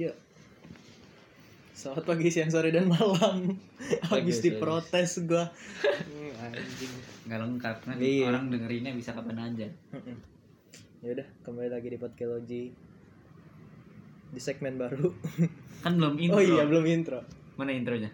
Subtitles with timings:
[0.00, 0.16] Ya.
[1.76, 3.60] Selamat pagi, siang, sore, dan malam.
[4.08, 5.52] Habis diprotes gua.
[5.84, 6.92] Hmm, anjing.
[7.28, 8.24] nggak lengkap kan Iya.
[8.26, 9.68] orang dengerinnya bisa kapan aja.
[11.00, 12.64] Ya udah, kembali lagi di Podkelogi
[14.30, 15.12] di segmen baru.
[15.80, 17.20] kan belum intro Oh iya, belum intro.
[17.56, 18.08] mana intronya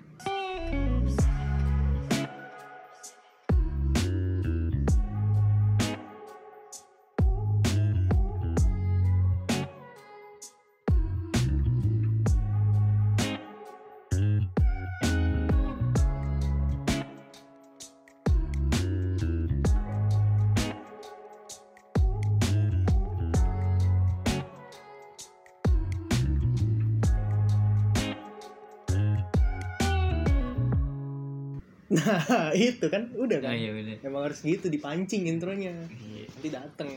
[31.97, 33.53] Nah, itu kan udah kan.
[33.53, 35.73] iya bener Emang harus gitu dipancing intronya.
[35.89, 36.25] Iya.
[36.29, 36.91] Nanti dateng.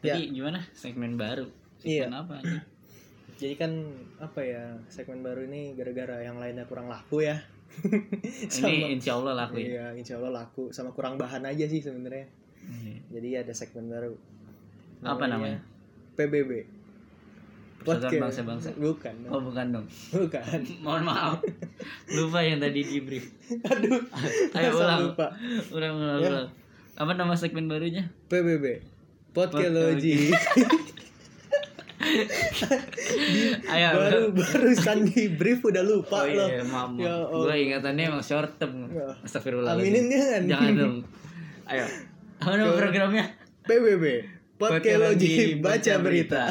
[0.00, 1.48] Jadi gimana segmen baru
[1.80, 2.08] Iya.
[2.08, 2.60] segmen apa nih
[3.40, 3.72] Jadi kan
[4.18, 7.40] apa ya segmen baru ini gara-gara yang lainnya kurang laku ya.
[8.60, 12.28] ini insya Allah laku ya Iya, insya Allah laku sama kurang bahan aja sih sebenarnya.
[12.60, 12.96] Iya.
[13.10, 14.12] Jadi ada segmen baru.
[15.00, 15.64] Apa namanya?
[16.12, 16.68] PBB.
[17.80, 18.20] Persatuan.
[18.22, 18.68] Bangsa-Bangsa.
[18.74, 19.14] Bukan.
[19.26, 20.60] oh bukan dong Bukan.
[20.84, 21.40] mohon maaf
[22.08, 24.00] lupa yang tadi di brief Aduh.
[24.56, 25.26] ayo ulang lupa.
[25.70, 26.28] ulang ulang, Ya.
[26.30, 26.48] ulang.
[26.94, 28.84] apa nama segmen barunya PBB.
[29.30, 30.28] Podkelogi.
[33.70, 36.48] ayo baru barusan di brief udah lupa oh loh.
[36.48, 37.28] iya maaf, Ya maaf.
[37.30, 37.44] Allah.
[37.46, 39.08] gue ingatannya emang short term Ya.
[39.20, 40.42] Astagfirullah Aminin jangan.
[40.46, 40.96] jangan dong
[41.66, 41.84] ayo
[42.38, 43.24] apa nama programnya
[43.62, 44.04] PBB.
[44.56, 46.44] Podkelogi Baca berita.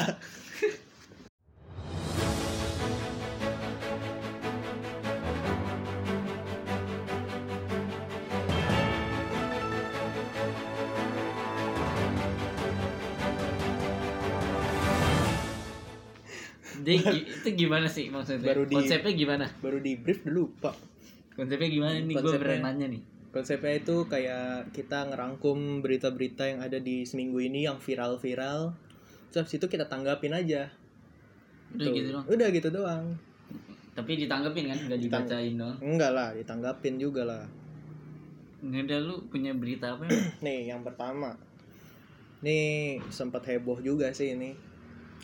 [16.80, 18.46] Jadi itu gimana sih maksudnya?
[18.46, 19.46] Baru di- Konsepnya gimana?
[19.58, 20.70] Baru di brief udah lupa.
[21.32, 22.10] Konsepnya gimana nih?
[22.10, 23.02] Gue Konsepnya- beneran nanya nih.
[23.30, 28.74] Konsepnya itu kayak kita ngerangkum berita-berita yang ada di seminggu ini yang viral-viral.
[29.30, 30.66] Terus itu kita tanggapin aja.
[31.70, 31.94] Udah Tuh.
[31.94, 32.24] gitu doang.
[32.26, 33.04] Udah gitu doang.
[33.90, 35.76] Tapi ditanggepin kan, nggak Ditang- dibacain doang.
[35.78, 37.44] Enggak lah, ditanggapin juga lah.
[38.60, 40.10] Ini udah lu punya berita apa ya?
[40.44, 41.38] Nih, yang pertama.
[42.40, 44.56] Nih sempat heboh juga sih ini.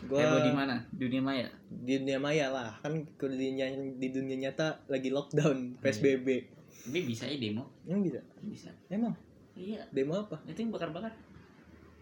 [0.05, 0.77] Gua Heboh di mana?
[0.93, 1.49] Dunia maya.
[1.67, 3.65] di dunia maya lah, kan ke dunia
[3.97, 6.29] di dunia nyata lagi lockdown, PSBB.
[6.87, 7.65] Tapi bisa ya demo.
[7.89, 8.21] Emang bisa?
[8.45, 8.71] Bisa.
[8.87, 9.17] Emang
[9.57, 9.81] Iya.
[9.91, 10.37] demo apa?
[10.45, 11.11] Itu yang bakar-bakar.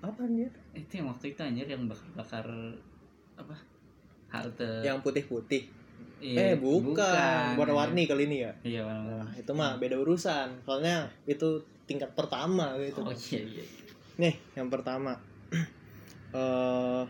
[0.03, 0.51] Apa dia?
[0.75, 2.45] Itu yang waktu itu anjir yang bakar-bakar
[3.39, 3.57] apa?
[4.29, 4.83] Halte.
[4.83, 5.63] Yang putih-putih.
[6.19, 7.55] Iya, eh, bukan.
[7.57, 8.53] Warna-warni kali ini ya.
[8.67, 9.23] Iya, warna-warni.
[9.23, 10.67] Nah, itu mah beda urusan.
[10.67, 13.01] Soalnya itu tingkat pertama gitu.
[13.07, 13.65] Oh iya iya.
[14.19, 15.15] Nih, yang pertama.
[16.35, 17.03] eh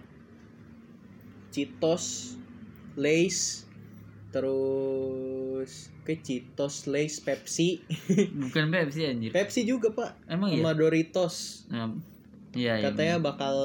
[1.55, 2.35] Cheetos,
[2.95, 3.63] Lays,
[4.35, 5.71] terus
[6.03, 7.81] ke Cheetos, Lays, Pepsi.
[8.43, 9.31] Bukan Pepsi anjir.
[9.31, 10.27] Pepsi juga, Pak.
[10.27, 10.61] Emang iya?
[10.61, 11.65] Sama Doritos.
[11.71, 11.95] Nah,
[12.55, 12.87] Iya, iya.
[12.87, 13.57] Katanya bakal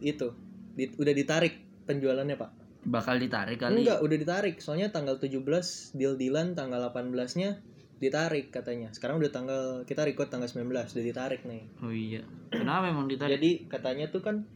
[0.00, 0.32] itu
[0.72, 2.50] di- udah ditarik penjualannya, Pak.
[2.80, 3.84] bakal ditarik kali.
[3.84, 4.56] Enggak, udah ditarik.
[4.58, 5.44] Soalnya tanggal 17
[5.92, 7.60] deal-dealan tanggal 18-nya
[7.98, 8.88] ditarik katanya.
[8.88, 11.68] Sekarang udah tanggal kita record tanggal 19 udah ditarik nih.
[11.84, 12.24] Oh iya.
[12.48, 13.36] Kenapa emang ditarik?
[13.36, 14.48] Jadi katanya tuh kan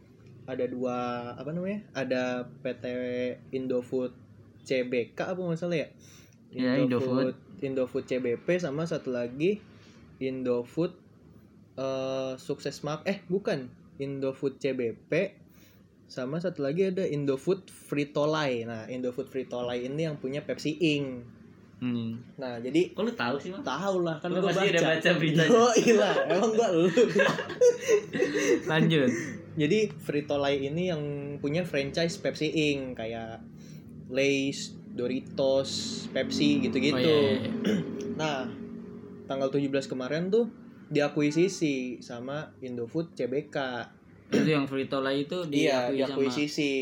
[0.46, 0.96] ada dua
[1.38, 1.86] apa namanya?
[1.94, 2.84] Ada PT
[3.54, 4.12] Indofood
[4.62, 5.88] CBK apa nggak salah ya?
[6.52, 7.38] Ya, Indofood.
[7.62, 9.62] Indofood CBP sama satu lagi
[10.18, 10.98] Indofood
[11.78, 15.40] eh Sukses Map eh bukan Indofood CBP
[16.12, 18.68] sama satu lagi ada Indofood Fritolai.
[18.68, 21.24] Nah, Indofood Fritolai ini yang punya Pepsi Inc.
[21.82, 22.20] Hmm.
[22.38, 23.64] Nah, jadi Kok lu tahu sih, Mas?
[23.66, 25.50] tahu lah kan Lu gua pasti udah baca beritanya.
[25.50, 26.86] Yo, iya, emang gua lu.
[28.70, 29.10] Lanjut.
[29.52, 31.02] Jadi Frito-Lay ini yang
[31.38, 33.44] punya franchise Pepsi Inc kayak
[34.08, 36.96] Lay's, Doritos, Pepsi gitu-gitu.
[36.96, 37.52] Oh iya, iya, iya.
[38.20, 38.44] Nah,
[39.24, 40.52] tanggal 17 kemarin tuh
[40.92, 43.56] diakuisisi sama Indofood CBK.
[44.32, 46.72] Itu yang Frito Lay itu Iya, diakui sama diakuisisi.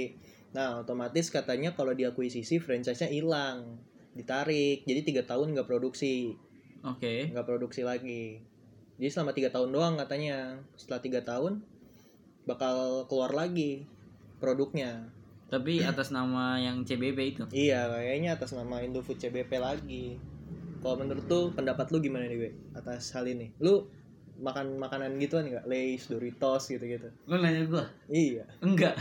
[0.50, 3.78] Nah, otomatis katanya kalau diakuisisi franchise-nya hilang,
[4.18, 4.82] ditarik.
[4.82, 6.34] Jadi tiga tahun nggak produksi,
[6.82, 7.30] Oke.
[7.30, 8.42] nggak produksi lagi.
[8.98, 10.58] Jadi selama tiga tahun doang katanya.
[10.74, 11.62] Setelah tiga tahun
[12.48, 13.84] bakal keluar lagi
[14.40, 15.10] produknya.
[15.50, 17.44] Tapi atas nama yang CBB itu.
[17.50, 20.14] Iya, kayaknya atas nama Indofood CBP lagi.
[20.80, 23.50] Kalau menurut tuh pendapat lu gimana nih, gue atas hal ini?
[23.60, 23.84] Lu
[24.40, 25.68] makan makanan gituan nggak?
[25.68, 27.12] Lays, Doritos gitu-gitu.
[27.28, 27.84] Lu nanya gua?
[28.08, 28.48] Iya.
[28.64, 28.96] Enggak.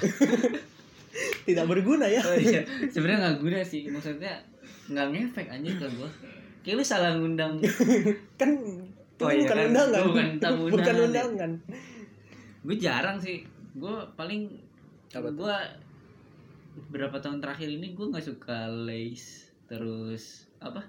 [1.48, 2.22] Tidak berguna ya.
[2.22, 2.62] Oh iya.
[2.92, 3.88] Sebenarnya nggak guna sih.
[3.88, 4.44] Maksudnya
[4.92, 6.10] nggak ngefek anjir ke gua.
[6.66, 7.56] Kayak lu salah ngundang
[8.40, 8.52] kan
[9.20, 10.02] itu Oh iya bukan kan, undangan.
[10.08, 10.28] bukan
[10.76, 11.52] bukan undangan.
[12.66, 13.46] Gue jarang sih.
[13.76, 14.50] Gue paling
[15.14, 15.56] gue
[16.94, 20.84] berapa tahun terakhir ini gue nggak suka Lays terus apa?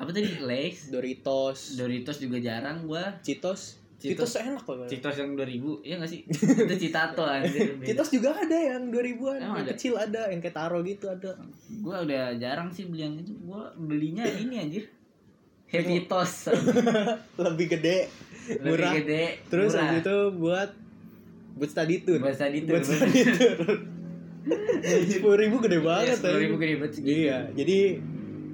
[0.00, 0.40] Apa tadi?
[0.48, 1.76] Lays Doritos.
[1.76, 3.20] Doritos juga jarang gua.
[3.20, 4.32] Citos Cheetos.
[4.32, 4.88] Citos enak loh.
[4.88, 6.24] Citos yang 2000 ya nggak sih?
[6.64, 7.76] Itu Citato anjir.
[7.92, 9.70] Citos juga ada yang 2000-an Emang yang ada?
[9.76, 11.36] kecil ada yang kayak taro gitu ada.
[11.84, 13.36] Gua udah jarang sih beli yang itu.
[13.44, 14.88] Gua belinya ini anjir.
[15.68, 16.48] Happy Toast.
[17.44, 18.08] Lebih gede.
[18.48, 18.92] Lebih murah.
[18.96, 19.24] gede.
[19.52, 19.84] Terus murah.
[19.84, 20.70] habis itu buat
[21.60, 22.18] buat study tour.
[22.18, 23.68] Buat study tour, buat study tour.
[25.06, 27.12] sepuluh ribu gede banget sepuluh ribu gede banget segitu.
[27.22, 28.00] iya jadi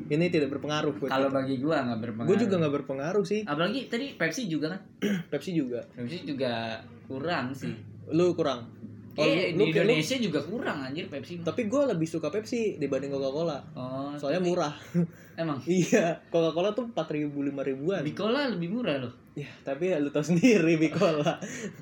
[0.06, 2.28] ini tidak berpengaruh buat kalau bagi gua nggak berpengaruh.
[2.28, 3.40] Gue juga nggak berpengaruh sih.
[3.42, 4.80] Apalagi tadi Pepsi juga kan?
[5.30, 5.82] Pepsi juga.
[5.88, 7.74] Pepsi juga kurang sih.
[8.08, 8.70] Lu kurang?
[9.14, 11.48] Oh, eh lu- di lu- lu- Indonesia juga kurang anjir Pepsi mah.
[11.48, 14.74] tapi gue lebih suka Pepsi dibanding Coca Cola oh soalnya tapi- murah.
[15.34, 15.58] Emang?
[15.80, 18.02] Iya Coca Cola tuh empat ribu lima ribuan.
[18.02, 21.36] Bicola lebih murah loh ya tapi ya lu tau sendiri Bicola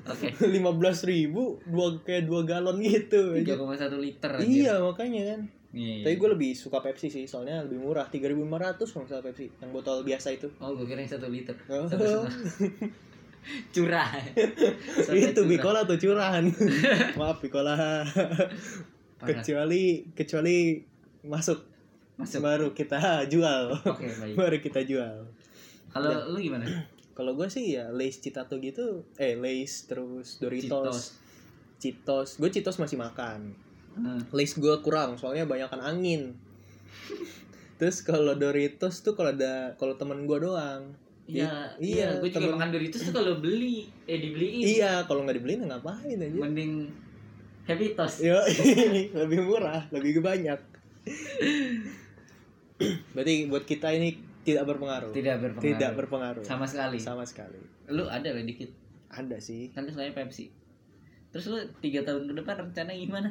[0.05, 5.41] oke lima belas ribu dua kayak dua galon gitu 3,1 liter iya makanya kan
[5.75, 6.21] Iya, Tapi iya.
[6.23, 8.07] gue lebih suka Pepsi sih, soalnya lebih murah.
[8.07, 8.47] 3.500
[8.87, 10.47] kalau salah Pepsi, yang botol biasa itu.
[10.55, 11.51] Oh, gue kira yang satu liter.
[11.67, 11.83] Oh.
[13.75, 14.07] Curah.
[15.03, 15.43] Itu curah.
[15.43, 16.47] Bicola tuh curahan.
[17.19, 18.07] Maaf Bicola.
[19.19, 20.79] Kecuali kecuali
[21.27, 21.59] masuk,
[22.15, 22.39] Masuk.
[22.39, 23.75] baru kita jual.
[23.75, 24.33] Oke, baik.
[24.39, 25.27] baru kita jual.
[25.91, 26.23] Kalau Ya.
[26.23, 26.63] lu gimana?
[27.15, 31.15] Kalau gue sih ya Lays Citato gitu, eh Lays terus Doritos.
[31.79, 32.35] Cheetos.
[32.35, 33.55] Gue Cheetos masih makan.
[33.95, 34.19] Hmm.
[34.35, 36.35] Lays gue kurang, soalnya banyakan angin.
[37.79, 40.95] Terus kalau Doritos tuh kalau ada kalau temen gue doang.
[41.25, 44.63] Iya, iya, iya, gue juga temen- makan Doritos tuh kalau beli, eh dibeliin.
[44.63, 46.39] Iya, kalau nggak dibeliin ya ngapain aja.
[46.39, 46.73] Mending
[47.65, 48.21] Happy Toast.
[48.23, 48.37] Yo,
[49.25, 50.59] lebih murah, lebih banyak.
[53.15, 55.09] Berarti buat kita ini tidak berpengaruh.
[55.09, 55.65] Tidak berpengaruh.
[55.73, 56.43] Tidak berpengaruh.
[56.45, 57.01] Sama sekali.
[57.01, 57.57] Sama sekali.
[57.89, 58.69] Lu ada lah dikit.
[59.09, 59.73] Ada sih.
[59.73, 60.53] Kan lu selain Pepsi.
[61.33, 63.29] Terus lu tiga tahun ke depan rencana gimana?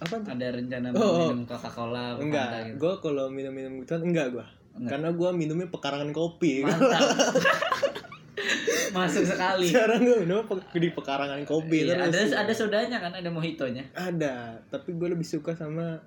[0.00, 0.32] Apa tuh?
[0.32, 1.16] Ada rencana Oh, oh.
[1.30, 2.82] minum Coca-Cola Enggak, gitu?
[2.82, 4.46] gue kalau minum-minum gituan enggak gue.
[4.88, 6.64] Karena gue minumnya pekarangan kopi.
[6.64, 6.98] Mantap.
[8.96, 9.68] Masuk sekali.
[9.68, 10.42] Sekarang gue minum
[10.72, 13.84] di pekarangan kopi Iya, ada ada sodanya kan, ada mojitonya.
[13.92, 16.00] Ada, tapi gue lebih suka sama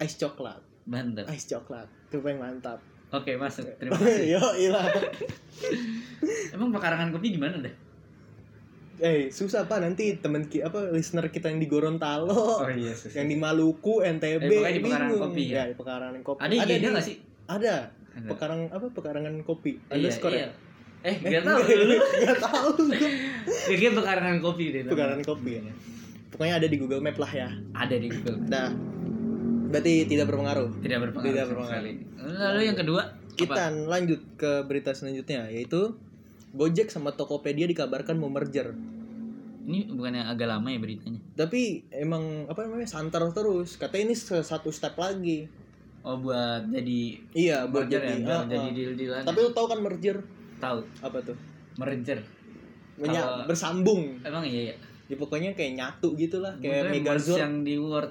[0.00, 0.62] ice coklat.
[0.86, 1.26] Mantap.
[1.34, 2.78] Ice coklat, itu paling mantap.
[3.16, 3.64] Oke, masuk.
[3.76, 4.24] Terima kasih.
[4.30, 4.86] Yo, ilah.
[6.54, 7.74] Emang pekarangan kopi di mana dah?
[8.96, 13.36] Eh, susah pak nanti temen ki apa listener kita yang di Gorontalo, iya, yang di
[13.36, 15.20] Maluku, NTB, Eh, di pekarangan bingung.
[15.28, 15.64] kopi, ya?
[15.66, 16.40] di pekarangan kopi.
[16.40, 17.16] Ada di- nggak sih?
[17.46, 17.74] Ada.
[18.14, 18.26] Ada.
[18.26, 18.86] Pekarang apa?
[18.88, 19.76] Pekarangan kopi.
[19.82, 20.40] Iya, Underscore iya.
[20.40, 20.50] ya?
[21.04, 21.96] Eh, Eh, gak tau enggak, lu.
[22.00, 22.98] Nggak tahu gue.
[23.68, 24.80] Kayaknya pekarangan kopi deh.
[24.86, 25.72] Pekarangan kopi ya.
[26.26, 27.48] Pokoknya ada di Google Map lah ya.
[27.70, 28.36] Ada di Google.
[28.42, 28.68] Nah,
[29.66, 30.70] berarti tidak berpengaruh.
[30.78, 31.26] Tidak berpengaruh.
[31.26, 31.94] Tidak berpengaruh.
[32.26, 33.02] Lalu yang kedua,
[33.32, 33.84] Kita apa?
[33.86, 35.92] lanjut ke berita selanjutnya yaitu
[36.50, 38.72] Gojek sama Tokopedia dikabarkan mau merger.
[39.66, 41.20] Ini bukannya agak lama ya beritanya?
[41.34, 43.76] Tapi emang apa namanya santer terus.
[43.76, 45.50] Katanya ini satu step lagi.
[46.00, 48.14] Oh, buat jadi Iya, buat merger jadi.
[48.14, 48.72] ya, buat ah, jadi ah.
[48.72, 49.22] deal-dealan.
[49.26, 50.16] Tapi lu tahu kan merger
[50.56, 51.36] tahu apa tuh?
[51.76, 52.18] merger.
[52.96, 54.02] Menya- Kalau- bersambung.
[54.24, 54.76] Emang iya ya.
[55.06, 57.38] Ya, pokoknya kayak nyatu gitu lah, kayak Megazord.
[57.38, 58.10] yang di Word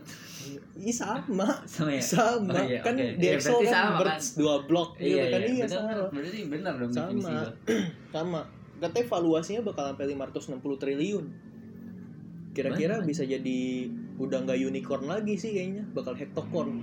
[0.80, 1.48] Ih sama.
[1.74, 2.04] sama ya.
[2.04, 2.54] Sama.
[2.54, 5.42] Oh, iya, kan Iya, Excel berarti kan sama, birds dua blok gitu kan.
[5.42, 5.92] Iya, bener, sama.
[6.14, 7.34] Berarti benar dong Sama.
[8.16, 8.42] Sama.
[8.76, 11.26] Katanya valuasinya bakal sampai 560 triliun.
[12.56, 13.60] Kira-kira bisa jadi
[14.16, 16.80] udah nggak unicorn lagi sih kayaknya, bakal hectocorn.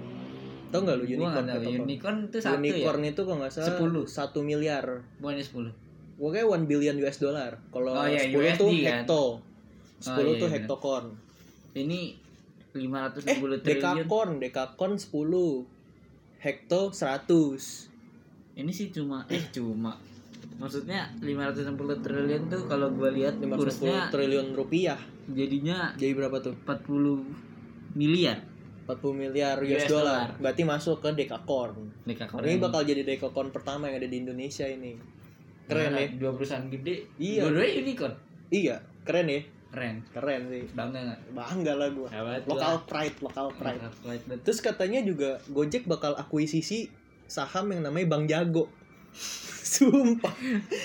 [0.73, 1.47] Tahu nggak lu unicorn?
[1.49, 1.85] hectocorn?
[1.85, 2.61] Unicorn itu satu ya.
[2.61, 4.09] unicorn itu kalau nggak salah 10.
[4.09, 4.85] 1 miliar.
[5.21, 6.17] Bukannya 10.
[6.17, 7.53] Pokoknya 1 billion US dollar.
[7.69, 9.05] Kalau Oh, iya, 10 tuh USD kan?
[9.05, 9.25] hecto.
[10.03, 11.07] 10 iya, tuh iya, hectocorn.
[11.73, 12.01] Ini
[12.73, 13.69] Eh, 560 triliun.
[14.01, 15.69] dekacorn, dekacorn 10.
[16.39, 17.93] Hekto 100.
[18.53, 19.97] Ini sih cuma eh cuma
[20.59, 24.99] maksudnya 560 triliun tuh kalau gua lihat 560 kursnya triliun rupiah.
[25.25, 26.55] jadinya Jadi berapa tuh?
[26.59, 27.23] 40
[27.95, 28.43] miliar
[28.83, 30.27] 40 miliar US, US dollar.
[30.27, 30.29] dollar.
[30.43, 31.93] Berarti masuk ke dekacorn.
[32.03, 34.99] Dekakorn Ini bakal jadi dekacorn pertama yang ada di Indonesia ini.
[35.65, 36.11] Keren ya?
[36.13, 37.47] dua perusahaan gede Iya.
[37.47, 38.15] dua-duanya unicorn
[38.51, 39.41] Iya, keren ya?
[39.73, 40.69] Keren Keren sih.
[40.71, 42.07] bangga nggak Bangga lah gua.
[42.07, 43.81] Hebat Lokal pride, lokal pride.
[43.99, 44.41] Pride banget.
[44.43, 46.93] Terus katanya juga Gojek bakal akuisisi
[47.25, 48.69] saham yang namanya Bang Jago.
[49.63, 50.33] sumpah.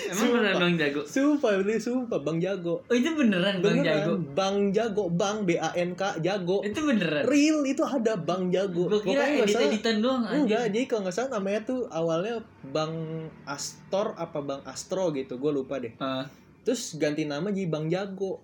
[0.06, 0.32] emang Sumpah.
[0.34, 2.80] beneran bang jago Sumpah, ini sumpah Bang Jago.
[2.82, 6.60] oh itu beneran bang Beneran, jago Bang Jago, Bang B A N K Jago.
[6.62, 8.84] itu beneran Real itu ada Bang Jago.
[8.86, 12.36] gua kira Pokoknya edit salah- editan doang Enggak, jadi kalau nggak salah namanya tuh awalnya
[12.66, 12.94] Bang
[13.44, 15.92] Astor apa Bang Astro gitu, gue lupa deh.
[15.98, 16.24] Ah,
[16.62, 18.40] Terus ganti nama jadi Bang Jago.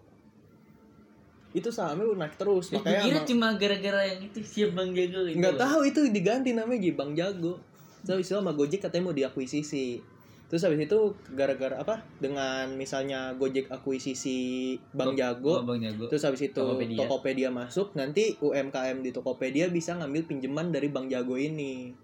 [1.54, 5.22] Itu sahamnya udah naik terus, ya, makanya kira cuma gara-gara yang itu siap bang jago
[5.22, 7.62] itu nggak tahu itu diganti namanya jadi Bang Jago.
[8.02, 10.02] So istilah sama Gojek katanya mau diakuisisi.
[10.44, 10.98] terus habis itu
[11.30, 16.04] gara-gara apa dengan misalnya Gojek akuisisi Bang Jago Oh, Bang Jago.
[16.06, 17.00] terus habis itu Tokopedia.
[17.00, 17.48] Tokopedia.
[17.48, 21.96] masuk nanti UMKM di Tokopedia bisa ngambil pinjaman dari Bang Jago ini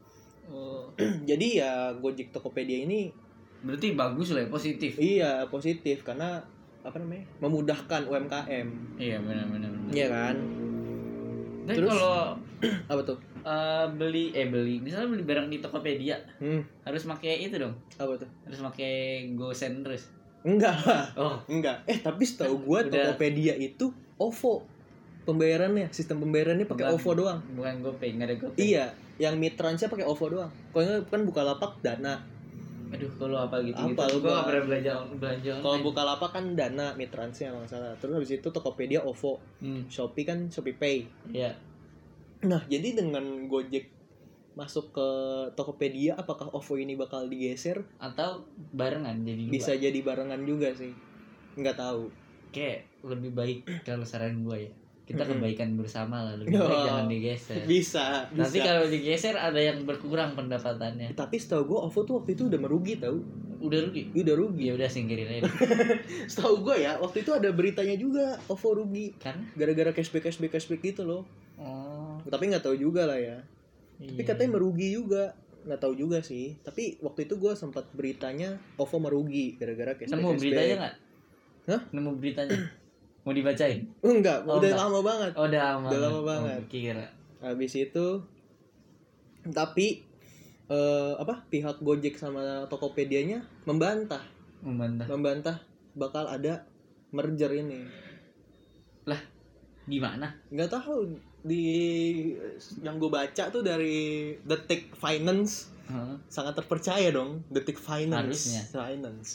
[0.46, 0.88] Oh.
[1.28, 3.12] jadi ya Gojek Tokopedia ini
[3.60, 4.96] Berarti bagus lah ya, positif.
[4.96, 6.40] iya positif karena
[6.82, 9.68] apa namanya memudahkan UMKM Iya benar benar.
[9.70, 9.90] benar.
[9.90, 10.36] iya kan
[11.62, 11.90] Dan Terus?
[11.90, 12.16] kalau
[12.90, 17.56] apa tuh eh, beli eh beli misalnya beli barang di Tokopedia hmm harus pakai itu
[17.56, 17.72] dong.
[17.94, 18.92] apa tuh Harus pakai
[19.32, 20.08] GoSend terus.
[20.40, 23.12] enggak lah Oh, enggak eh tapi setahu gua Udah.
[23.12, 24.64] Tokopedia itu OVO
[25.22, 26.88] pembayarannya sistem pembayarannya pakai.
[26.90, 28.58] OVO doang bukan GoPay, enggak ada GoPay.
[28.58, 28.84] iya
[29.18, 32.24] yang mitransnya pakai OVO doang kalau enggak kan Bukalapak Dana
[32.90, 33.94] Aduh, kalau apa gitu gitu.
[33.94, 34.32] Apa Gua Bang?
[34.34, 35.52] nggak pernah belanja belanja.
[35.62, 35.86] kalau online.
[35.86, 40.74] Bukalapak kan Dana mitransnya nggak salah terus habis itu Tokopedia OVO Hmm, Shopee kan Shopee
[40.74, 40.96] Pay
[41.30, 41.54] iya.
[42.40, 43.20] Nah, jadi dengan
[43.52, 43.92] Gojek
[44.56, 45.08] masuk ke
[45.54, 47.84] Tokopedia, apakah OVO ini bakal digeser?
[48.00, 49.52] Atau barengan jadi dua.
[49.52, 50.88] Bisa jadi barengan juga sih.
[51.60, 52.08] Nggak tahu.
[52.56, 54.72] Kayak lebih baik kalau saran gua ya.
[55.10, 56.64] Kita kebaikan bersama lah, lebih Oh.
[56.64, 57.56] baik jangan digeser.
[57.62, 58.38] Bisa, bisa.
[58.38, 61.12] Nanti kalau digeser ada yang berkurang pendapatannya.
[61.12, 63.18] Tapi setahu gue OVO tuh waktu itu udah merugi tau.
[63.60, 64.08] Udah rugi.
[64.14, 64.64] Udah rugi.
[64.66, 65.50] Ya udah singkirin aja.
[66.30, 69.12] Setahu gue ya, waktu itu ada beritanya juga OVO rugi.
[69.18, 69.36] kan?
[69.52, 71.28] Gara-gara cashback, cashback, cashback gitu loh.
[71.58, 72.16] Oh.
[72.24, 73.44] Tapi nggak tahu juga lah ya.
[73.98, 74.24] Tapi iya.
[74.24, 75.36] katanya merugi juga.
[75.60, 76.56] Nggak tahu juga sih.
[76.62, 80.40] Tapi waktu itu gue sempat beritanya OVO merugi gara-gara cashback, Nemu cashback.
[80.40, 80.94] beritanya nggak?
[81.68, 81.80] Hah?
[81.92, 82.58] Nemu beritanya.
[83.30, 83.86] Mau dibacain?
[84.02, 84.82] Enggak, Oh, udah enggak.
[84.82, 85.30] lama banget.
[85.38, 85.86] Oh, udah lama.
[85.86, 86.60] Udah lama Oh, banget.
[86.66, 87.06] kira.
[87.38, 88.06] Habis itu
[89.46, 90.02] tapi
[90.66, 94.26] eh, apa pihak Gojek sama Tokopedia-nya membantah,
[94.60, 95.06] Membantah.
[95.06, 95.56] membantah
[95.92, 96.66] bakal ada
[97.10, 97.86] merger ini.
[99.86, 100.34] Gimana?
[100.50, 101.62] Nggak tahu di
[102.78, 106.18] yang gue baca tuh dari Detik Finance Hah?
[106.26, 108.50] sangat terpercaya dong Detik Finance.
[108.50, 108.62] Harusnya.
[108.70, 109.30] Finance.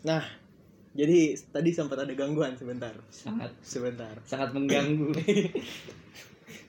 [0.00, 0.24] Nah,
[0.90, 2.92] jadi tadi sempat ada gangguan sebentar.
[3.08, 4.14] Sangat Sebentar.
[4.24, 5.12] sangat mengganggu.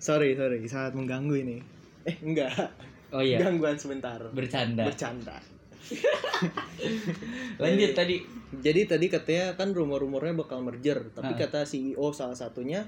[0.02, 1.58] Sorry, sorry, sangat mengganggu ini.
[2.10, 2.54] Eh, enggak.
[3.14, 4.18] Oh iya, Gangguan sebentar.
[4.34, 4.90] bercanda.
[4.90, 5.38] Bercanda.
[7.62, 8.18] Lanjut tadi.
[8.52, 12.84] Jadi tadi katanya kan rumor-rumornya bakal merger, tapi kata CEO salah satunya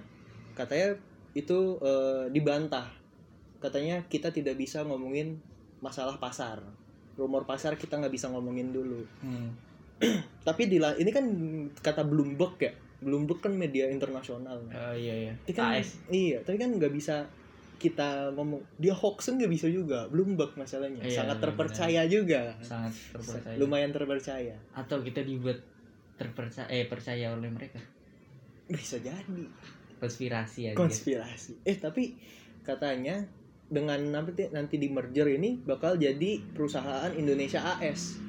[0.57, 0.97] katanya
[1.37, 2.89] itu eh, dibantah.
[3.61, 5.37] Katanya kita tidak bisa ngomongin
[5.79, 6.65] masalah pasar.
[7.13, 9.05] Rumor pasar kita nggak bisa ngomongin dulu.
[9.21, 9.53] Hmm.
[10.47, 11.25] Tapi di ini kan
[11.75, 12.73] kata Bloomberg ya.
[13.03, 14.59] Bloomberg kan media internasional.
[14.71, 15.33] Oh iya iya.
[15.43, 15.99] Tapi kan, AS.
[16.07, 17.27] iya, tapi kan nggak bisa
[17.75, 20.07] kita ngomong dia hoaxen nggak bisa juga.
[20.07, 22.55] Bloomberg masalahnya Iya, sangat benar, terpercaya juga.
[22.63, 23.55] sangat terpercaya.
[23.59, 24.55] Lumayan terpercaya.
[24.71, 25.59] Atau kita dibuat
[26.15, 27.79] terpercaya eh percaya oleh mereka.
[28.71, 29.43] Bisa jadi.
[29.99, 30.75] Konspirasi aja.
[30.75, 31.63] konspirasi.
[31.63, 32.15] Eh tapi
[32.63, 33.23] katanya
[33.67, 38.19] dengan nanti nanti di merger ini bakal jadi perusahaan Indonesia AS.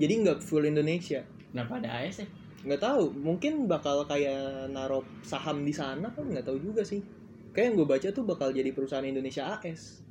[0.00, 1.22] Jadi nggak full Indonesia.
[1.50, 2.28] Kenapa ada AS ya?
[2.60, 7.00] Nggak tahu, mungkin bakal kayak naruh saham di sana kan nggak tahu juga sih.
[7.50, 10.04] Kayak yang gue baca tuh bakal jadi perusahaan Indonesia AS.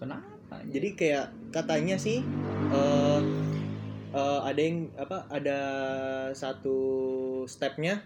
[0.00, 0.64] Kenapa?
[0.70, 2.24] Jadi kayak katanya sih
[2.72, 3.20] eh
[4.16, 5.58] eh, ada yang apa ada
[6.32, 6.78] satu
[7.44, 8.00] stepnya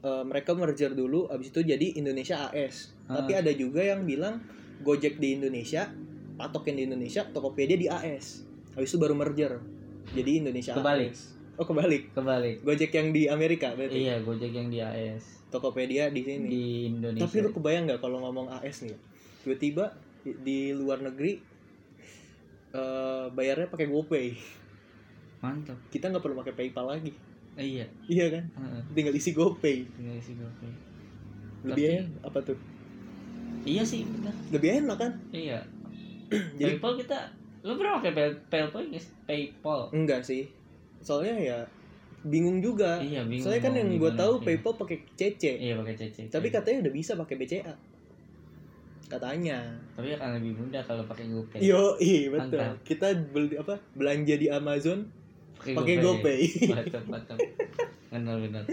[0.00, 2.96] eh, mereka merger dulu abis itu jadi Indonesia AS.
[3.10, 3.20] Ah.
[3.20, 4.40] Tapi ada juga yang bilang
[4.78, 5.90] Gojek di Indonesia,
[6.38, 8.46] patokin di Indonesia, Tokopedia di AS.
[8.78, 9.58] Habis itu baru merger.
[10.10, 11.12] Jadi Indonesia Kebalik.
[11.12, 11.20] AS.
[11.54, 12.14] Oh kebalik.
[12.14, 12.56] Kebalik.
[12.62, 13.98] Gojek yang di Amerika berarti.
[14.00, 16.46] Iya, Gojek yang di AS Tokopedia di sini.
[16.46, 17.24] di Indonesia.
[17.24, 18.94] Tapi lu kebayang nggak kalau ngomong AS nih?
[19.42, 21.40] Tiba-tiba di, di luar negeri
[22.68, 24.28] eh bayarnya pakai GoPay.
[25.38, 25.78] mantap.
[25.88, 27.12] Kita nggak perlu pakai PayPal lagi.
[27.54, 27.86] Eh, iya.
[28.04, 28.44] Iya kan?
[28.50, 28.80] Heeh.
[28.92, 29.86] Tinggal isi GoPay.
[29.88, 30.72] Tinggal isi GoPay.
[31.64, 32.58] Lebih Tapi- enak apa tuh?
[33.64, 34.34] Iya sih, benar.
[34.50, 35.12] Lebih enak kan?
[35.30, 35.58] Iya.
[36.58, 37.18] Jadi PayPal kita
[37.60, 39.06] lu pernah pakai Pay- PayPal guys?
[39.24, 39.80] PayPal.
[39.90, 40.46] enggak sih.
[40.98, 41.58] Soalnya ya
[42.20, 42.98] bingung juga.
[42.98, 44.44] Iya, bingung Soalnya kan yang gue gimana tahu sih.
[44.44, 45.42] PayPal pakai CC.
[45.56, 46.16] Iya, pakai CC.
[46.26, 47.74] Tapi katanya udah bisa pakai BCA.
[49.08, 49.58] Katanya.
[49.94, 51.58] tapi akan lebih mudah kalau pakai GoPay.
[51.60, 52.60] Yo, iya betul.
[52.60, 52.76] Mantap.
[52.84, 53.80] Kita beli apa?
[53.92, 55.08] Belanja di Amazon
[55.56, 56.40] pakai GoPay.
[56.70, 57.38] Mantap, mantap.
[58.08, 58.64] Benar, benar.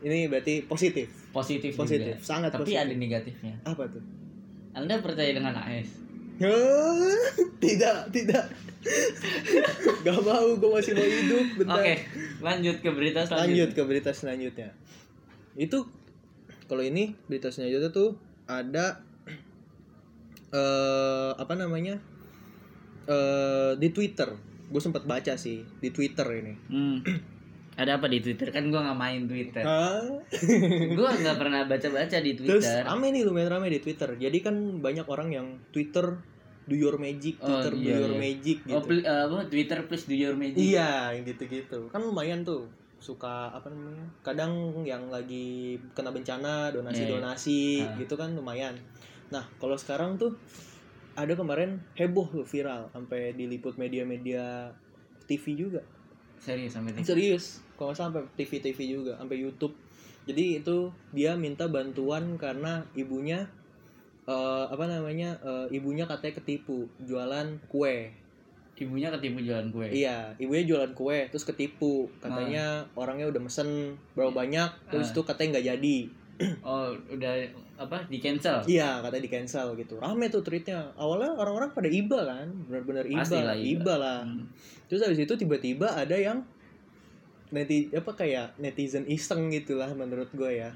[0.00, 1.08] Ini berarti positif.
[1.32, 2.22] Positif, Positif, juga.
[2.22, 2.78] sangat Tapi positif.
[2.78, 3.54] ada negatifnya.
[3.64, 4.04] Apa tuh?
[4.70, 6.03] Anda percaya dengan AS?
[7.58, 8.44] Tidak, tidak.
[10.02, 11.46] Gak mau, gue masih mau hidup.
[11.56, 11.80] Bentar.
[11.80, 11.94] Oke,
[12.40, 13.72] lanjut ke berita Lanjut selanjutnya.
[13.72, 14.68] ke berita selanjutnya.
[15.54, 15.78] Itu
[16.66, 19.00] kalau ini berita selanjutnya tuh ada
[20.50, 21.98] eh apa namanya?
[23.04, 24.32] eh di Twitter.
[24.64, 26.98] gue sempat baca sih di Twitter ini Hmm.
[27.74, 28.48] Ada apa di Twitter?
[28.48, 29.64] Kan gua nggak main Twitter.
[30.96, 32.82] Gua nggak pernah baca-baca di terus Twitter.
[32.82, 36.14] rame nih lumayan rame di Twitter jadi kan banyak orang yang Twitter
[36.64, 38.20] do your magic Oh, Twitter do iya, your iya.
[38.20, 39.38] magic gitu Oh, pl- apa?
[39.46, 40.56] Twitter please do your magic.
[40.56, 42.66] iya yang gitu-gitu kan lumayan tuh
[42.96, 47.92] suka apa namanya kadang yang lagi kena bencana donasi donasi Ah.
[47.96, 48.72] gitu kan lumayan
[49.28, 50.32] nah kalau sekarang tuh
[51.12, 54.72] ada kemarin heboh tuh viral sampai diliput media-media
[55.22, 55.80] TV juga
[56.36, 57.08] Serius sampai Twitter.
[57.10, 59.74] serius kalau nggak salah sampai TV TV juga sampai YouTube
[60.24, 60.76] jadi itu
[61.10, 63.44] dia minta bantuan karena ibunya
[64.24, 68.10] eh, apa namanya eh, ibunya katanya ketipu jualan kue
[68.74, 69.86] Ibunya ketipu jualan kue.
[69.86, 75.12] iya ibunya jualan kue terus ketipu katanya orangnya udah mesen berapa banyak terus Ah.
[75.12, 75.98] itu katanya nggak jadi
[76.66, 78.02] Oh, udah apa?
[78.10, 78.58] Di cancel.
[78.66, 83.22] iya katanya di cancel gitu rame tuh tweetnya awalnya orang-orang pada iba kan benar-benar iba
[83.22, 83.70] Pastilah iba.
[83.78, 84.42] iba lah Hmm.
[84.90, 86.42] terus habis itu tiba-tiba ada yang
[87.54, 90.74] neti apa kayak netizen iseng gitu lah menurut gue ya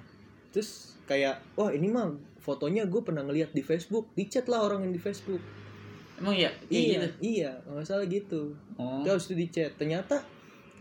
[0.54, 4.94] terus kayak wah ini mah fotonya gue pernah ngeliat di Facebook dicat lah orang yang
[4.94, 5.42] di Facebook
[6.18, 6.50] Emang iya?
[6.50, 7.08] Kayak iya gitu.
[7.20, 8.42] iya nggak salah gitu
[8.78, 9.02] Oh.
[9.02, 10.22] terus itu dicat ternyata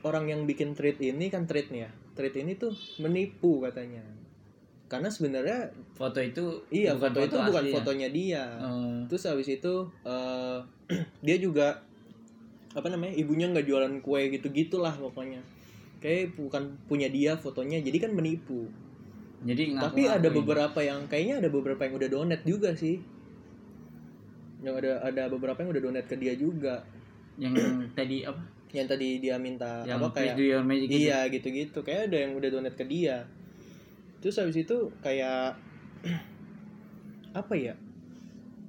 [0.06, 2.70] orang yang bikin tweet ini kan tweetnya tweet ini tuh
[3.01, 4.06] menipu katanya
[4.88, 7.75] karena sebenarnya Foto itu iya foto, itu bukan aslinya.
[7.75, 9.01] fotonya dia Oh.
[9.10, 9.74] terus habis itu
[10.06, 10.58] eh,
[11.25, 11.82] dia juga
[12.74, 15.42] apa namanya ibunya nggak jualan kue gitu gitulah pokoknya
[15.98, 18.70] kayak bukan punya dia fotonya jadi kan menipu.
[19.46, 23.01] Jadi ngaku tapi ada beberapa yang kayaknya ada beberapa yang udah donat juga sih.
[24.66, 26.82] Yang ada ada beberapa yang udah donat ke dia juga.
[27.38, 27.54] Yang
[27.98, 28.58] tadi apa?
[28.75, 31.08] yang tadi dia minta yang apa kayak do your magic gitu.
[31.08, 31.80] iya gitu-gitu.
[31.88, 33.24] Kayak ada yang udah donat ke dia.
[34.20, 35.56] Terus habis itu kayak
[37.42, 37.80] apa ya?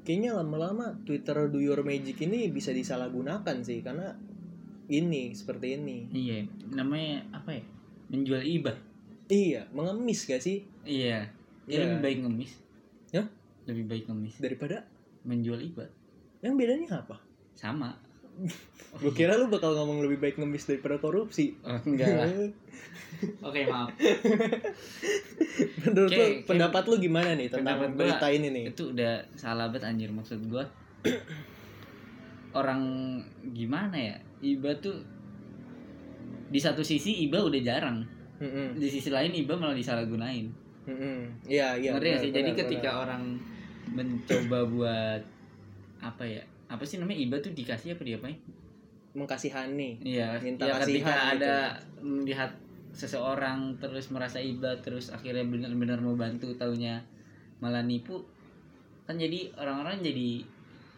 [0.06, 4.14] Kayaknya lama-lama Twitter do your magic ini bisa disalahgunakan sih karena
[4.88, 7.62] ini seperti ini Iya, namanya apa ya?
[8.08, 8.76] Menjual ibah.
[9.26, 11.28] iya mengemis gak sih Iya.
[11.64, 12.52] Ya, lebih baik ngemis.
[13.12, 13.28] Hah?
[13.64, 14.34] Lebih baik ngemis.
[14.38, 14.88] daripada
[15.22, 15.84] Menjual ibah.
[16.38, 17.20] yang bedanya apa
[17.52, 17.92] Sama.
[19.02, 22.28] gue kira lu bakal ngomong lebih baik ngemis daripada korupsi Oh, enggak lah.
[23.44, 23.90] Oke, maaf.
[25.82, 30.08] menurut lu pendapat lu gimana nih tentang berita ini nih Itu udah salah banget anjir
[30.08, 30.64] maksud gua.
[32.58, 32.82] Orang
[33.54, 34.16] gimana ya?
[34.42, 34.98] Iba tuh
[36.48, 38.02] di satu sisi Iba udah jarang.
[38.38, 38.78] Mm-mm.
[38.78, 40.46] Di sisi lain Iba malah disalahgunain.
[41.44, 42.30] Iya iya Ngerti gak benar, sih?
[42.32, 43.02] Jadi benar, ketika benar.
[43.04, 43.22] orang
[43.92, 45.22] mencoba buat
[46.00, 46.42] apa ya?
[46.68, 48.28] Apa sih namanya Iba tuh dikasih apa dia apa
[49.16, 51.42] mengkasihani Iya, Minta ya ketika kasihan gitu.
[51.42, 51.56] ada
[52.04, 52.50] melihat
[52.94, 56.98] seseorang terus merasa iba terus akhirnya benar-benar mau bantu taunya
[57.58, 58.22] malah nipu
[59.04, 60.44] kan jadi orang-orang jadi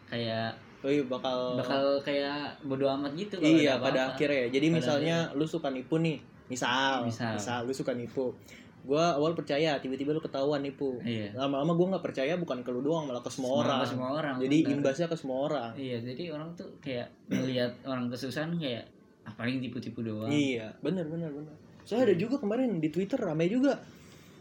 [0.07, 4.13] kayak oh iya bakal, bakal kayak bodo amat gitu kalau iya ada pada apa-apa.
[4.15, 6.17] akhirnya ya jadi Pada misalnya lu suka nipu nih
[6.47, 7.61] misal Misal.
[7.61, 8.33] lu suka nipu
[8.81, 11.31] gua awal percaya tiba-tiba lu ketahuan nipu Iya.
[11.35, 14.09] lama-lama gua nggak percaya bukan ke lu doang malah ke semua Semua- orang ke semua
[14.15, 14.73] orang, jadi benar.
[14.75, 18.83] imbasnya ke semua orang Iya, jadi orang tuh kayak melihat orang kesusahan kayak
[19.21, 20.27] ah paling tipu-tipu doang.
[20.27, 23.77] iya benar benar benar soalnya ada juga kemarin di twitter ramai juga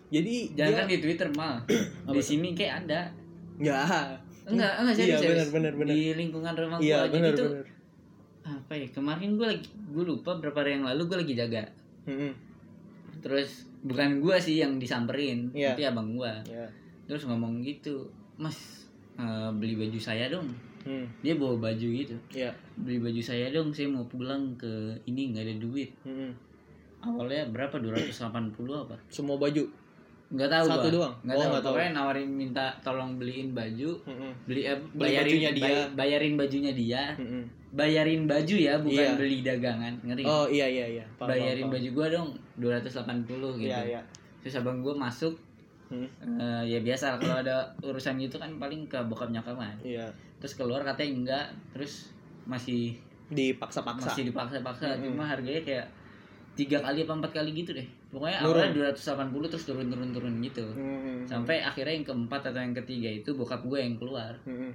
[0.09, 1.55] jadi Jangan dia kan di Twitter mal.
[2.11, 3.13] di sini kayak ada.
[3.61, 3.85] ya
[4.51, 5.21] Enggak, enggak Iya, serius.
[5.21, 5.31] serius.
[5.31, 5.93] benar, benar, benar.
[5.93, 7.13] Di lingkungan rumah iya gua.
[7.13, 7.51] benar Jadi tuh
[8.41, 8.87] apa ya?
[8.89, 11.63] Kemarin gue lagi gue lupa berapa hari yang lalu gue lagi jaga.
[12.05, 12.33] Mm-mm.
[13.21, 15.73] Terus bukan gua sih yang disamperin, Iya.
[15.73, 16.41] tapi abang gua.
[16.45, 16.65] ya
[17.05, 20.49] Terus ngomong gitu, "Mas, eh, beli baju saya dong."
[20.81, 21.05] Hmm.
[21.21, 22.17] Dia bawa baju gitu.
[22.33, 24.69] ya Beli baju saya dong, saya mau pulang ke
[25.05, 25.93] ini nggak ada duit.
[26.03, 26.33] Mm-mm.
[27.03, 27.77] Awalnya berapa?
[27.77, 28.09] 280
[28.79, 28.97] apa?
[29.09, 29.65] semua baju
[30.31, 30.93] Nggak tahu Satu gua.
[30.93, 31.15] doang?
[31.21, 31.51] Nggak Oh, tahu.
[31.51, 31.73] nggak tahu.
[31.75, 34.31] Pokoknya nawarin minta tolong beliin baju, Mm-mm.
[34.45, 35.65] beli eh, Beli bayarin bajunya dia.
[35.65, 37.03] bay- bayarin bajunya dia.
[37.17, 37.45] Mm-mm.
[37.71, 39.15] Bayarin baju ya, bukan Iya.
[39.15, 39.93] beli dagangan.
[40.01, 40.23] Ngerti?
[40.25, 43.67] oh iya iya iya Paham, bayarin paham, baju gua dong 280 gitu.
[43.69, 44.01] iya iya
[44.41, 45.35] Terus abang gua masuk
[45.91, 46.07] Hmm.
[46.23, 50.07] Eh, ya biasa kalau ada urusan gitu kan paling ke bokap nyokap kan iya
[50.39, 52.15] terus keluar katanya enggak terus
[52.47, 52.95] masih
[53.29, 55.11] dipaksa-paksa masih dipaksa-paksa Mm-mm.
[55.11, 55.87] cuma harganya kayak
[56.61, 57.89] tiga kali apa empat kali gitu deh.
[58.13, 60.61] Pokoknya awalnya 280 terus turun turun turun gitu.
[60.77, 61.25] Mm-mm.
[61.25, 64.37] sampai akhirnya yang keempat atau yang ketiga itu bokap gue yang keluar.
[64.45, 64.69] Mm-mm.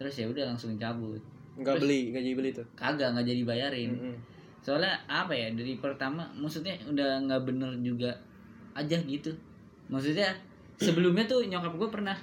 [0.00, 1.20] terus ya udah langsung cabut.
[1.60, 2.66] Nggak Terus- beli nggak jadi beli tuh?
[2.72, 3.90] Kagak nggak jadi bayarin.
[3.92, 4.16] Mm-mm.
[4.62, 8.14] soalnya apa ya dari pertama maksudnya udah nggak bener juga
[8.72, 9.28] aja gitu.
[9.92, 10.32] Maksudnya
[10.80, 12.16] sebelumnya tuh nyokap gue pernah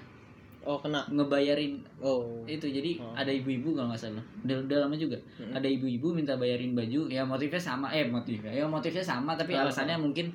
[0.70, 1.02] oh kena.
[1.10, 1.82] Ngebayarin.
[1.98, 2.46] Oh.
[2.46, 3.18] Itu jadi Oh.
[3.18, 4.22] ada ibu-ibu kalau nggak salah.
[4.46, 5.18] Udah, udah lama juga.
[5.18, 5.58] Mm-mm.
[5.58, 7.10] ada ibu-ibu minta bayarin baju.
[7.10, 7.90] Ya motifnya sama.
[7.90, 8.54] Eh motifnya.
[8.54, 10.30] Ya motifnya sama tapi Ah, alasannya mungkin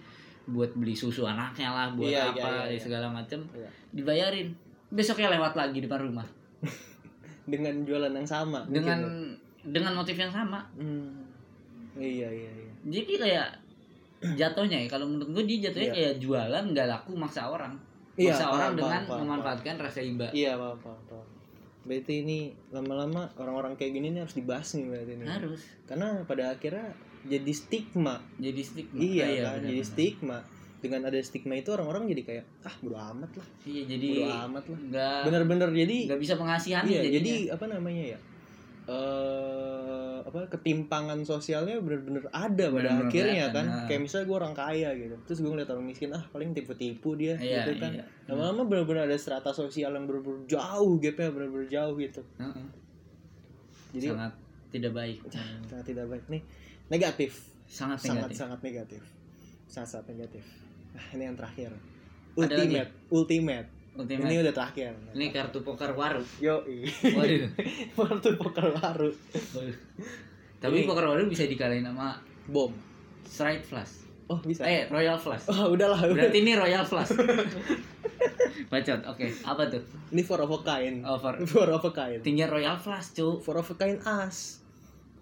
[0.44, 2.80] buat beli susu anaknya lah buat Iya, iya, apa iya, ya iya.
[2.82, 3.40] segala macem.
[3.54, 3.68] Iya.
[3.94, 4.48] dibayarin.
[4.90, 6.26] Besoknya lewat lagi depan rumah.
[7.46, 10.60] Dengan jualan yang sama dengan mungkin dengan motif yang sama.
[10.74, 11.24] Hmm.
[11.94, 12.72] Iya iya iya.
[12.84, 13.48] jadi kayak
[14.32, 15.94] jatuhnya ya kalau menurut gue dia jatuhnya Iya.
[15.94, 17.76] kayak jualan nggak laku maksa orang
[18.14, 21.26] Iya, maksa orang paham, dengan paham, paham, memanfaatkan rasa iba Iya paham paham paham.
[21.84, 22.38] Berarti ini
[22.70, 25.24] lama-lama orang-orang kayak gini nih harus dibahas nih berarti ini.
[25.24, 26.86] harus Karena pada akhirnya
[27.24, 28.16] jadi stigma.
[28.36, 29.90] jadi stigma Iya Ah, kan, benar, jadi benar.
[29.90, 30.38] stigma.
[30.78, 34.64] Dengan ada stigma itu orang-orang jadi kayak ah bodo amat lah, iya jadi bodo amat
[34.68, 34.78] lah.
[34.84, 37.14] nggak Bener-bener jadi nggak bisa mengasihani iya, jadinya.
[37.16, 38.18] jadi apa namanya ya?
[38.84, 39.93] eh
[40.24, 43.66] apa ketimpangan sosialnya bener-bener ada pada Bener-bener akhirnya kelihatan, kan.
[43.68, 43.84] nah.
[43.84, 45.16] kayak misalnya gue orang kaya gitu.
[45.28, 47.92] Terus gue ngeliat orang miskin ah paling tipu-tipu dia Iya, gitu kan.
[47.92, 48.04] iya.
[48.24, 52.24] lama-lama bener-bener ada strata sosial yang bener-bener jauh gapnya bener-bener jauh gitu.
[52.40, 52.66] Heeh.
[53.92, 54.32] jadi sangat
[54.72, 55.18] tidak baik.
[55.68, 56.24] Sangat tidak baik.
[56.26, 56.42] Nih
[56.88, 57.32] negatif.
[57.64, 58.36] Sangat sangat negatif.
[58.36, 59.02] sangat negatif.
[59.68, 60.44] Sangat sangat negatif.
[60.90, 61.70] Nah ini yang terakhir.
[62.34, 62.90] Ultimate.
[63.08, 64.26] Ultimate Ultimate.
[64.26, 64.90] ini udah terakhir.
[65.12, 66.66] Ini kartu poker waru yo
[67.06, 67.46] waduh.
[67.98, 69.14] Waktu poker Waduh.
[70.58, 72.74] tapi Ini- poker waru bisa dikalahin sama bom.
[73.22, 74.02] Strike flash.
[74.26, 74.64] Oh bisa.
[74.64, 75.46] Eh royal flash.
[75.46, 77.14] Oh udahlah berarti ini royal flash.
[78.70, 79.26] Bacot oke.
[79.44, 79.82] Apa tuh?
[80.10, 81.02] Ini four of a kind.
[81.02, 82.18] Oh, for, four of a kind.
[82.20, 84.58] Tinggal royal flash cu four of a kind as.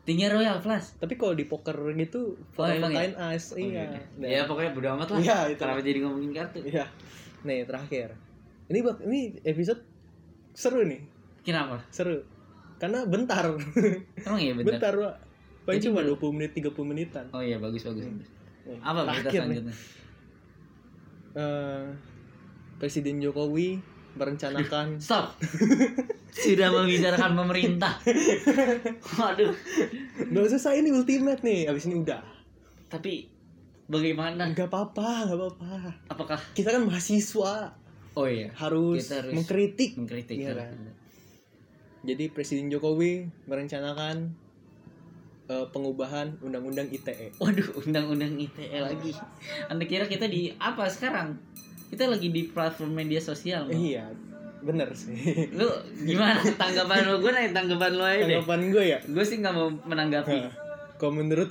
[0.03, 0.97] Tinggal royal flash.
[0.97, 2.97] Tapi kalau di poker gitu four Oh, of a ya?
[2.97, 3.85] kind as Oh, iya.
[4.17, 4.41] iya.
[4.41, 5.19] ya pokoknya bodo amat lah.
[5.21, 5.61] Iya, itu.
[5.61, 6.59] kenapa jadi ngomongin kartu?
[6.63, 6.87] Iya.
[7.43, 8.09] Nih terakhir
[8.67, 9.81] ini bak ini episode
[10.53, 11.01] seru nih
[11.41, 11.81] kenapa?
[11.89, 12.21] Seru.
[12.77, 13.47] Karena bentar.
[14.19, 15.15] Emang iya bentar, bentar Pak.
[15.63, 17.25] paling cuma belum- 20 menit 30 menitan.
[17.31, 18.03] Oh iya bagus bagus.
[18.05, 19.75] Nih, apa berita selanjutnya?
[21.33, 21.85] Eh,
[22.77, 23.79] Presiden Jokowi
[24.13, 25.39] merencanakan stop.
[26.29, 27.95] Sudah membicarakan pemerintah.
[29.17, 29.55] Waduh.
[30.29, 31.71] Udah selesai ini ultimate nih.
[31.71, 32.21] Abis ini udah.
[32.89, 33.31] Tapi
[33.87, 34.51] bagaimana?
[34.51, 35.71] Nggak apa-apa nggak apa-apa.
[36.09, 36.39] Apakah?
[36.53, 37.71] Kita kan mahasiswa
[38.15, 40.75] oh iya harus, Kita harus mengkritik mengkritik Iya kan?
[42.03, 44.35] jadi Presiden Jokowi merencanakan
[45.47, 46.87] eh, pengubahan undang-undang.
[46.89, 49.15] ITE Waduh, undang-undang ITE lagi.
[49.67, 51.39] Anda kira kita di apa sekarang?
[51.89, 53.69] Kita lagi di platform media sosial.
[53.69, 53.77] Bang.
[53.77, 54.07] iya
[54.63, 55.19] bener sih
[55.59, 55.67] Lu
[56.07, 57.19] gimana tanggapan lu?
[57.19, 58.39] Gue nanya tanggapan lu aja deh.
[58.39, 60.39] tanggapan gue ya Gue sih nggak mau menanggapi.
[60.95, 61.51] Kalau menurut